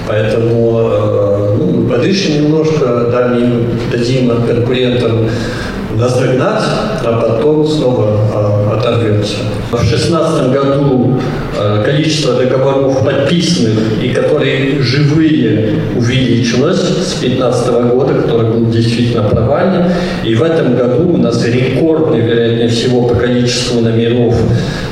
Поэтому 0.06 0.80
э, 0.80 1.56
ну, 1.58 1.88
подышим 1.88 2.44
немножко, 2.44 3.10
дадим, 3.12 3.66
дадим 3.92 4.30
конкурентам 4.46 5.28
нас 5.98 6.18
догнать, 6.18 6.62
а 7.04 7.20
потом 7.20 7.66
снова 7.66 8.20
а, 8.32 8.78
оторвется. 8.78 9.36
В 9.70 9.76
2016 9.76 10.50
году 10.52 11.20
количество 11.88 12.34
договоров 12.34 13.02
подписанных 13.02 14.02
и 14.02 14.10
которые 14.10 14.82
живые 14.82 15.70
увеличилось 15.96 16.80
с 16.80 17.20
2015 17.20 17.68
года, 17.92 18.14
который 18.14 18.50
был 18.50 18.70
действительно 18.70 19.22
провальный. 19.22 19.86
И 20.22 20.34
в 20.34 20.42
этом 20.42 20.76
году 20.76 21.14
у 21.14 21.16
нас 21.16 21.44
рекордный, 21.46 22.20
вероятнее 22.20 22.68
всего, 22.68 23.08
по 23.08 23.14
количеству 23.14 23.80
номеров 23.80 24.34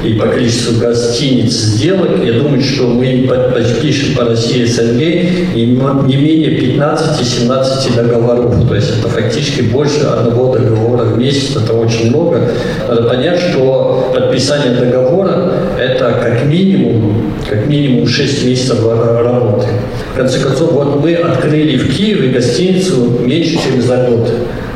и 0.02 0.14
по 0.14 0.26
количеству 0.26 0.80
гостиниц 0.80 1.52
сделок. 1.52 2.10
Я 2.24 2.32
думаю, 2.32 2.62
что 2.62 2.86
мы 2.86 3.28
подпишем 3.28 4.16
по 4.16 4.24
России 4.24 4.64
СНГ 4.64 5.54
не 5.54 6.16
менее 6.16 6.58
15-17 6.58 7.94
договоров. 7.94 8.68
То 8.68 8.74
есть 8.74 8.98
это 8.98 9.08
фактически 9.08 9.62
больше 9.62 10.00
одного 10.00 10.56
договора 10.56 11.04
в 11.04 11.18
месяц, 11.18 11.56
это 11.56 11.74
очень 11.74 12.08
много. 12.08 12.40
Надо 12.88 13.02
понять, 13.02 13.40
что 13.40 14.10
подписание 14.14 14.74
договора– 14.80 15.45
это 15.86 16.18
как 16.22 16.44
минимум, 16.46 17.32
как 17.48 17.66
минимум 17.66 18.06
6 18.06 18.46
месяцев 18.46 18.78
работы. 18.84 19.66
В 20.12 20.16
конце 20.16 20.40
концов, 20.40 20.72
вот 20.72 21.02
мы 21.02 21.14
открыли 21.14 21.76
в 21.76 21.96
Киеве 21.96 22.28
гостиницу 22.30 23.18
меньше, 23.20 23.58
чем 23.62 23.80
за 23.80 24.08
год. 24.08 24.30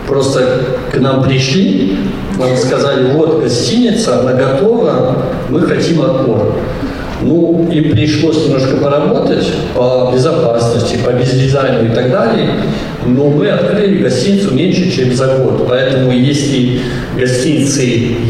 Просто 0.06 0.62
к 0.92 0.98
нам 0.98 1.22
пришли, 1.22 1.96
нам 2.38 2.56
сказали, 2.56 3.12
вот 3.12 3.42
гостиница, 3.42 4.20
она 4.20 4.32
готова, 4.32 5.24
мы 5.48 5.60
хотим 5.62 6.02
отбор. 6.02 6.54
Ну, 7.22 7.68
им 7.70 7.90
пришлось 7.90 8.46
немножко 8.46 8.76
поработать 8.76 9.46
по 9.74 10.10
безопасности, 10.12 10.98
по 11.04 11.10
бездизайну 11.10 11.90
и 11.90 11.94
так 11.94 12.10
далее, 12.10 12.48
но 13.06 13.28
мы 13.28 13.48
открыли 13.48 14.02
гостиницу 14.02 14.54
меньше, 14.54 14.90
чем 14.90 15.12
за 15.12 15.36
год. 15.38 15.66
Поэтому 15.68 16.12
если 16.12 16.80
гостиницы 17.18 17.82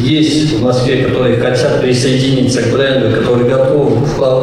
есть 0.03 0.55
в 0.55 0.63
Москве, 0.63 1.05
которые 1.05 1.39
хотят 1.39 1.81
присоединиться 1.81 2.63
к 2.63 2.73
бренду, 2.73 3.17
которые 3.17 3.49
готовы 3.49 3.97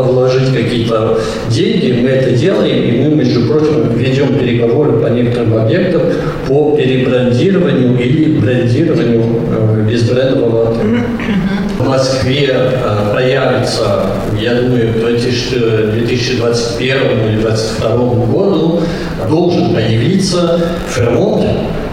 вложить 0.04 0.54
какие-то 0.54 1.20
деньги, 1.50 2.00
мы 2.02 2.10
это 2.10 2.32
делаем, 2.32 2.84
и 2.84 3.04
мы, 3.04 3.16
между 3.16 3.48
прочим, 3.48 3.94
ведем 3.96 4.40
переговоры 4.40 5.00
по 5.00 5.08
некоторым 5.08 5.58
объектам 5.58 6.04
по 6.48 6.76
перебрендированию 6.78 8.00
или 8.00 8.40
брендированию 8.40 9.24
э, 9.52 9.86
безбрендового 9.90 10.72
отеля. 10.72 11.04
В 11.78 11.88
Москве 11.88 12.50
э, 12.52 13.12
появится 13.14 14.08
я 14.40 14.56
думаю, 14.56 14.94
к 14.94 14.98
2021 14.98 17.28
или 17.28 17.42
2022 17.42 17.98
году 18.26 18.82
должен 19.28 19.74
появиться 19.74 20.60
Фермонт 20.90 21.46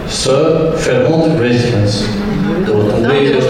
с 0.09 0.25
Фермонт 0.79 1.39
Residence. 1.39 2.05
Вот. 2.67 2.99
Мы, 2.99 3.29
то, 3.29 3.41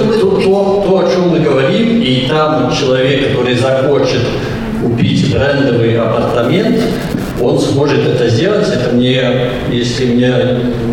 то, 0.42 0.84
то, 0.86 1.00
о 1.00 1.10
чем 1.12 1.30
мы 1.30 1.39
говорим, 1.39 2.01
и 2.01 2.27
там 2.27 2.72
человек, 2.72 3.30
который 3.30 3.56
захочет 3.56 4.22
купить 4.82 5.34
брендовый 5.34 6.00
апартамент, 6.00 6.82
он 7.41 7.60
сможет 7.60 8.08
это 8.08 8.29
сделать. 8.29 8.67
Это 8.67 8.96
мне, 8.96 9.22
если 9.72 10.05
мне 10.05 10.34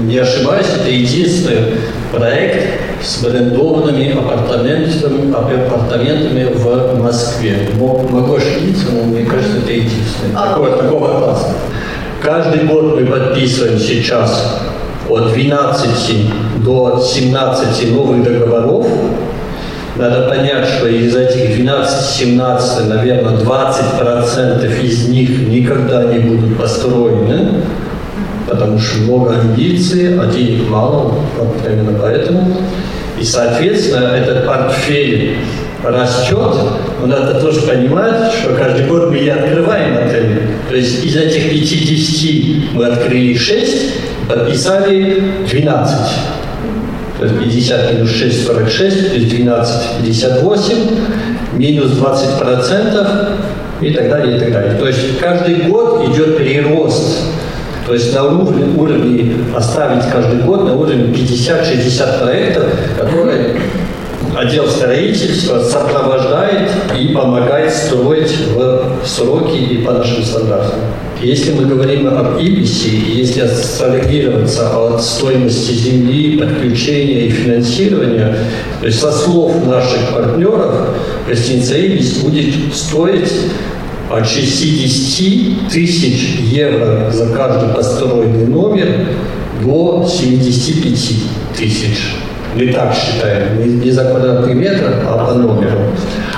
не 0.04 0.18
ошибаюсь, 0.18 0.66
это 0.80 0.90
единственный 0.90 1.74
проект 2.12 2.80
с 3.02 3.24
брендованными 3.24 4.12
апартаментами, 4.12 5.32
апартаментами 5.32 6.52
в 6.54 7.02
Москве. 7.02 7.68
Могу 7.78 8.34
ошибиться, 8.34 8.86
но 8.92 9.04
мне 9.04 9.24
кажется, 9.24 9.58
это 9.58 9.72
единственный. 9.72 10.34
А. 10.34 10.48
Такого, 10.48 10.70
такого 10.76 11.18
класса. 11.18 11.54
Каждый 12.22 12.64
год 12.64 13.00
мы 13.00 13.06
подписываем 13.06 13.78
сейчас 13.78 14.60
от 15.08 15.32
12 15.32 16.64
до 16.64 17.00
17 17.00 17.92
новых 17.92 18.22
договоров. 18.22 18.86
Надо 19.96 20.28
понять, 20.28 20.66
что 20.68 20.88
из 20.88 21.14
этих 21.14 21.60
12-17, 21.60 22.84
наверное, 22.88 23.36
20% 23.36 24.82
из 24.82 25.08
них 25.08 25.48
никогда 25.48 26.04
не 26.04 26.18
будут 26.20 26.58
построены, 26.58 27.62
потому 28.48 28.78
что 28.78 29.02
много 29.02 29.38
амбиций, 29.38 30.18
а 30.18 30.26
денег 30.26 30.68
мало, 30.70 31.14
именно 31.66 31.98
поэтому. 32.00 32.56
И, 33.20 33.24
соответственно, 33.24 34.14
этот 34.16 34.46
портфель 34.46 35.36
растет, 35.84 36.56
но 37.00 37.06
надо 37.06 37.40
тоже 37.40 37.60
понимать, 37.60 38.32
что 38.32 38.54
каждый 38.54 38.86
год 38.86 39.10
мы 39.10 39.20
не 39.20 39.28
открываем 39.28 39.98
отели. 39.98 40.48
То 40.70 40.76
есть 40.76 41.04
из 41.04 41.16
этих 41.16 41.50
50 41.50 42.74
мы 42.74 42.86
открыли 42.86 43.36
6, 43.36 43.92
подписали 44.28 45.22
12. 45.50 45.96
То 47.22 47.28
есть 47.28 47.38
50 47.38 47.92
минус 47.92 48.10
6, 48.10 48.46
46, 48.46 49.12
плюс 49.12 49.24
12, 49.26 49.82
58, 50.02 50.76
минус 51.52 51.90
20 51.92 52.38
процентов 52.40 53.06
и 53.80 53.90
так 53.92 54.08
далее, 54.08 54.36
и 54.36 54.40
так 54.40 54.52
далее. 54.52 54.74
То 54.74 54.88
есть 54.88 55.20
каждый 55.20 55.68
год 55.68 56.08
идет 56.08 56.36
прирост. 56.36 57.20
То 57.86 57.94
есть 57.94 58.12
на 58.12 58.24
уровне, 58.24 58.64
уровне 58.76 59.34
оставить 59.54 60.04
каждый 60.10 60.42
год 60.42 60.64
на 60.64 60.74
уровне 60.74 61.12
50-60 61.14 62.22
проектов, 62.24 62.64
которые 62.98 63.56
отдел 64.36 64.66
строительства 64.66 65.60
сопровождает 65.62 66.70
и 66.98 67.08
помогает 67.08 67.72
строить 67.72 68.34
в 68.54 69.00
сроки 69.04 69.56
и 69.56 69.78
по 69.78 69.92
нашим 69.92 70.24
стандартам. 70.24 70.80
Если 71.20 71.52
мы 71.52 71.66
говорим 71.66 72.08
об 72.08 72.40
ИБИСе, 72.40 72.90
если 72.90 73.42
абстрагироваться 73.42 74.76
от 74.76 75.02
стоимости 75.02 75.72
земли, 75.72 76.38
подключения 76.38 77.26
и 77.26 77.30
финансирования, 77.30 78.36
то 78.80 78.86
есть 78.86 78.98
со 78.98 79.12
слов 79.12 79.64
наших 79.66 80.12
партнеров, 80.12 80.88
гостиница 81.28 81.78
ИБИС 81.78 82.18
будет 82.18 82.74
стоить 82.74 83.30
от 84.10 84.26
60 84.26 85.70
тысяч 85.70 86.38
евро 86.50 87.10
за 87.12 87.28
каждый 87.28 87.68
построенный 87.68 88.46
номер 88.46 88.88
до 89.62 90.04
75 90.10 91.14
тысяч 91.56 91.98
мы 92.54 92.72
так 92.72 92.94
считаем, 92.94 93.80
не, 93.80 93.90
за 93.90 94.04
квадратный 94.04 94.54
метр, 94.54 95.02
а 95.06 95.26
по 95.26 95.34
номеру. 95.34 95.78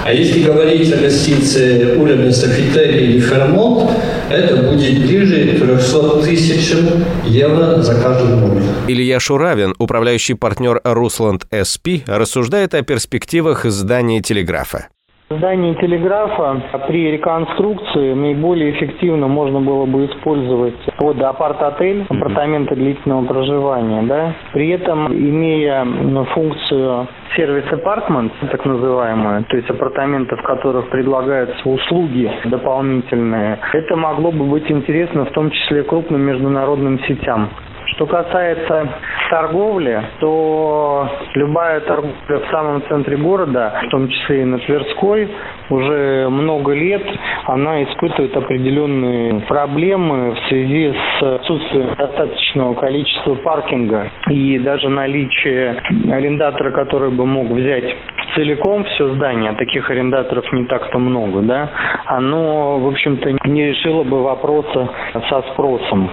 А 0.05 0.13
если 0.13 0.43
говорить 0.43 0.93
о 0.93 0.97
гостинице 0.97 1.97
уровня 1.97 2.33
Софитель 2.33 2.97
или 2.97 3.21
Фермонт, 3.21 3.91
это 4.31 4.57
будет 4.57 5.07
ближе 5.07 5.55
к 5.55 5.61
300 5.61 6.23
тысячам 6.23 7.05
евро 7.25 7.83
за 7.83 7.95
каждый 7.95 8.37
номер. 8.37 8.63
Илья 8.87 9.19
Шуравин, 9.21 9.75
управляющий 9.79 10.35
партнер 10.35 10.81
Русланд 10.85 11.47
СП, 11.63 11.89
рассуждает 12.07 12.75
о 12.75 12.83
перспективах 12.83 13.65
здания 13.65 14.21
телеграфа. 14.21 14.89
Здание 15.31 15.75
телеграфа 15.77 16.61
при 16.87 17.11
реконструкции 17.13 18.13
наиболее 18.13 18.73
эффективно 18.73 19.27
можно 19.27 19.59
было 19.59 19.87
бы 19.87 20.05
использовать 20.05 20.75
под 20.99 21.19
апарт-отель, 21.23 22.05
апартаменты 22.11 22.75
длительного 22.75 23.25
проживания, 23.25 24.03
да, 24.03 24.35
при 24.53 24.69
этом 24.69 25.11
имея 25.15 25.87
функцию 26.35 27.09
сервис 27.37 27.65
апартмент, 27.73 28.35
так 28.51 28.67
называемую, 28.67 29.45
то 29.45 29.57
есть 29.57 29.71
апартаменты, 29.71 30.37
в 30.37 30.43
которых 30.43 30.91
предлагаются 30.91 31.69
услуги 31.69 32.31
дополнительные, 32.45 33.59
это 33.73 33.97
могло 33.97 34.31
бы 34.31 34.45
быть 34.45 34.71
интересно 34.71 35.25
в 35.25 35.31
том 35.31 35.51
числе 35.51 35.85
крупным 35.85 36.21
международным 36.21 37.01
сетям. 37.05 37.49
Что 37.95 38.07
касается 38.07 38.89
торговли, 39.31 40.03
то 40.19 41.09
любая 41.35 41.81
торговля 41.81 42.15
в 42.29 42.51
самом 42.51 42.83
центре 42.89 43.17
города, 43.17 43.83
в 43.87 43.89
том 43.91 44.09
числе 44.09 44.43
и 44.43 44.45
на 44.45 44.59
Тверской, 44.59 45.29
уже 45.71 46.29
много 46.29 46.73
лет 46.73 47.03
она 47.47 47.85
испытывает 47.85 48.37
определенные 48.37 49.41
проблемы 49.43 50.33
в 50.33 50.39
связи 50.49 50.93
с 50.93 51.23
отсутствием 51.23 51.95
достаточного 51.97 52.75
количества 52.75 53.37
паркинга 53.37 54.11
и 54.29 54.59
даже 54.59 54.89
наличие 54.89 55.81
арендатора, 56.11 56.73
который 56.73 57.11
бы 57.11 57.27
мог 57.27 57.47
взять 57.47 57.97
целиком 58.35 58.85
все 58.85 59.15
здание, 59.15 59.51
а 59.51 59.55
таких 59.55 59.89
арендаторов 59.89 60.53
не 60.53 60.65
так-то 60.65 60.99
много, 60.99 61.43
да, 61.43 61.71
оно, 62.07 62.79
в 62.79 62.89
общем-то, 62.89 63.49
не 63.49 63.67
решило 63.69 64.03
бы 64.03 64.23
вопроса 64.23 64.91
со 65.29 65.43
спросом. 65.53 66.11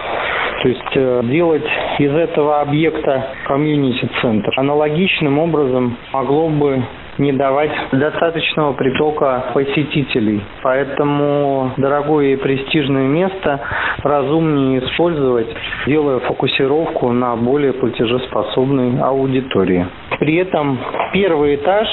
То 0.62 0.70
есть 0.70 0.96
э, 0.96 1.22
делать 1.24 1.66
из 1.98 2.12
этого 2.12 2.62
объекта 2.62 3.26
комьюнити-центр 3.48 4.52
аналогичным 4.58 5.40
образом 5.40 5.98
могло 6.14 6.50
бы 6.50 6.84
не 7.18 7.34
давать 7.34 7.72
достаточного 7.92 8.74
притока 8.74 9.46
посетителей. 9.54 10.44
Поэтому 10.62 11.72
дорогое 11.78 12.34
и 12.34 12.36
престижное 12.36 13.08
место 13.08 13.60
разумнее 14.04 14.84
использовать, 14.86 15.48
делая 15.88 16.20
фокусировку 16.20 17.12
на 17.12 17.36
более 17.36 17.74
платежеспособной 17.74 19.00
аудитории. 19.02 19.88
При 20.20 20.36
этом 20.36 20.80
первый 21.12 21.56
этаж 21.56 21.88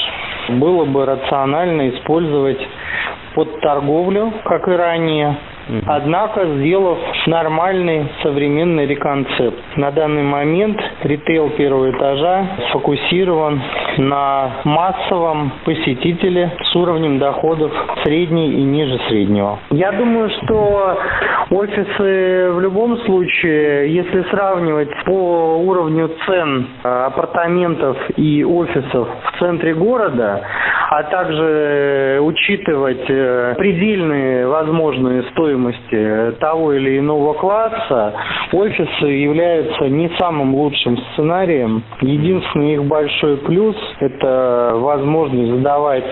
было 0.49 0.85
бы 0.85 1.05
рационально 1.05 1.89
использовать 1.89 2.59
под 3.33 3.59
торговлю, 3.61 4.33
как 4.45 4.67
и 4.67 4.71
ранее, 4.71 5.37
Однако, 5.85 6.45
сделав 6.45 6.97
нормальный 7.27 8.07
современный 8.23 8.85
реконцепт. 8.85 9.57
На 9.75 9.91
данный 9.91 10.23
момент 10.23 10.79
ритейл 11.03 11.49
первого 11.51 11.91
этажа 11.91 12.45
сфокусирован 12.69 13.61
на 13.97 14.61
массовом 14.63 15.51
посетителе 15.65 16.51
с 16.71 16.75
уровнем 16.75 17.19
доходов 17.19 17.71
средний 18.03 18.51
и 18.53 18.61
ниже 18.63 18.99
среднего. 19.09 19.59
Я 19.71 19.91
думаю, 19.91 20.29
что 20.29 20.97
офисы 21.51 22.51
в 22.51 22.59
любом 22.59 22.97
случае, 22.99 23.93
если 23.93 24.23
сравнивать 24.29 24.89
по 25.05 25.57
уровню 25.57 26.09
цен 26.25 26.67
апартаментов 26.83 27.97
и 28.17 28.43
офисов 28.43 29.07
в 29.23 29.39
центре 29.39 29.73
города, 29.73 30.41
а 30.91 31.03
также 31.03 32.19
учитывать 32.21 33.05
э, 33.09 33.53
предельные 33.57 34.47
возможные 34.47 35.23
стоимости 35.31 35.58
того 36.39 36.73
или 36.73 36.99
иного 36.99 37.33
класса, 37.33 38.13
офисы 38.51 39.05
являются 39.05 39.85
не 39.89 40.09
самым 40.17 40.55
лучшим 40.55 40.97
сценарием. 40.97 41.83
Единственный 42.01 42.73
их 42.73 42.85
большой 42.85 43.37
плюс– 43.37 43.75
это 43.99 44.73
возможность 44.75 45.59
сдавать 45.59 46.05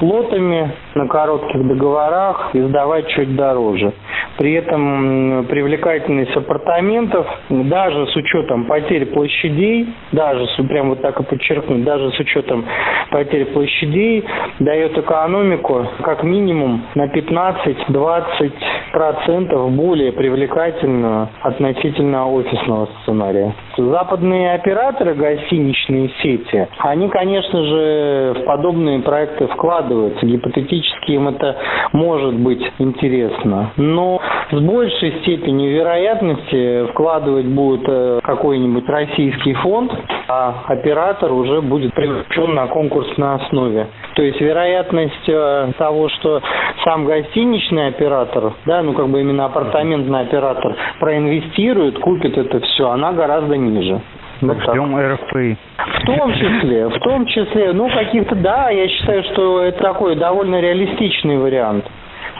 лотами 0.00 0.72
на 1.00 1.08
коротких 1.08 1.66
договорах 1.66 2.54
и 2.54 2.60
сдавать 2.60 3.08
чуть 3.08 3.34
дороже. 3.34 3.92
При 4.36 4.52
этом 4.52 5.46
привлекательность 5.48 6.36
апартаментов, 6.36 7.26
даже 7.48 8.06
с 8.06 8.14
учетом 8.16 8.66
потерь 8.66 9.06
площадей, 9.06 9.88
даже, 10.12 10.46
прям 10.68 10.90
вот 10.90 11.00
так 11.02 11.18
и 11.20 11.24
подчеркнуть, 11.24 11.82
даже 11.84 12.12
с 12.12 12.20
учетом 12.20 12.64
потерь 13.10 13.46
площадей, 13.46 14.24
дает 14.58 14.98
экономику 14.98 15.86
как 16.02 16.22
минимум 16.22 16.84
на 16.94 17.06
15-20% 17.06 19.70
более 19.70 20.12
привлекательную 20.12 21.30
относительно 21.42 22.30
офисного 22.30 22.90
сценария. 23.02 23.54
Западные 23.76 24.54
операторы, 24.54 25.14
гостиничные 25.14 26.10
сети, 26.22 26.68
они, 26.78 27.08
конечно 27.08 27.64
же, 27.64 28.34
в 28.36 28.44
подобные 28.44 29.00
проекты 29.00 29.46
вкладываются. 29.46 30.26
Гипотетически 30.26 30.89
им 31.06 31.28
это 31.28 31.56
может 31.92 32.34
быть 32.34 32.62
интересно. 32.78 33.72
Но 33.76 34.20
с 34.50 34.58
большей 34.58 35.20
степенью 35.22 35.72
вероятности 35.72 36.86
вкладывать 36.90 37.46
будет 37.46 37.82
э, 37.86 38.20
какой-нибудь 38.22 38.88
российский 38.88 39.54
фонд, 39.54 39.92
а 40.28 40.64
оператор 40.66 41.32
уже 41.32 41.60
будет 41.60 41.94
привлечен 41.94 42.54
на 42.54 42.66
конкурсной 42.66 43.34
основе. 43.36 43.86
То 44.14 44.22
есть 44.22 44.40
вероятность 44.40 45.28
э, 45.28 45.72
того, 45.78 46.08
что 46.08 46.40
сам 46.84 47.04
гостиничный 47.04 47.88
оператор, 47.88 48.54
да, 48.66 48.82
ну 48.82 48.92
как 48.92 49.08
бы 49.08 49.20
именно 49.20 49.46
апартаментный 49.46 50.20
оператор 50.20 50.76
проинвестирует, 50.98 51.98
купит 51.98 52.36
это 52.36 52.60
все, 52.60 52.90
она 52.90 53.12
гораздо 53.12 53.56
ниже. 53.56 54.00
Вот 54.40 54.56
Ждем 54.62 54.96
РФП. 54.96 55.58
В 56.00 56.06
том 56.06 56.32
числе, 56.32 56.88
в 56.88 56.98
том 57.00 57.26
числе, 57.26 57.72
ну 57.72 57.88
каких-то, 57.90 58.34
да, 58.36 58.70
я 58.70 58.88
считаю, 58.88 59.22
что 59.32 59.62
это 59.62 59.82
такой 59.82 60.16
довольно 60.16 60.60
реалистичный 60.60 61.38
вариант. 61.38 61.84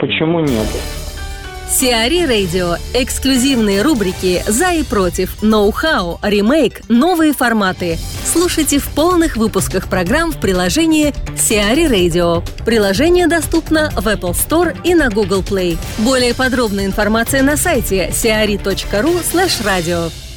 Почему 0.00 0.40
нет? 0.40 0.66
Сиари 1.70 2.22
Радио. 2.22 2.74
Эксклюзивные 2.94 3.82
рубрики 3.82 4.42
«За 4.44 4.72
и 4.72 4.82
против», 4.82 5.40
«Ноу-хау», 5.40 6.18
«Ремейк», 6.20 6.80
«Новые 6.88 7.32
форматы». 7.32 7.94
Слушайте 8.24 8.80
в 8.80 8.92
полных 8.92 9.36
выпусках 9.36 9.88
программ 9.88 10.32
в 10.32 10.40
приложении 10.40 11.12
Сиари 11.36 11.86
Radio. 11.86 12.42
Приложение 12.64 13.28
доступно 13.28 13.90
в 13.90 14.08
Apple 14.08 14.32
Store 14.32 14.76
и 14.82 14.96
на 14.96 15.10
Google 15.10 15.42
Play. 15.42 15.78
Более 16.04 16.34
подробная 16.34 16.86
информация 16.86 17.44
на 17.44 17.56
сайте 17.56 18.08
siari.ru 18.08 19.20
slash 19.22 19.62
radio. 19.64 20.29